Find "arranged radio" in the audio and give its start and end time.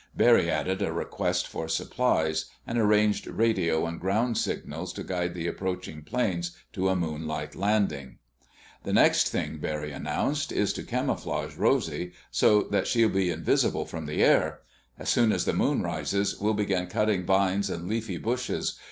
2.79-3.85